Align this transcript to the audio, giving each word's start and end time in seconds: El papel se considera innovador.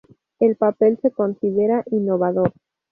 El 0.39 0.55
papel 0.55 0.97
se 0.99 1.11
considera 1.11 1.83
innovador. 1.91 2.51